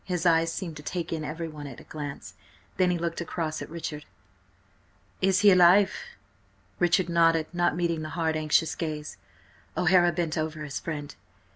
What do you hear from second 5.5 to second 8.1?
alive?" Richard nodded, not meeting the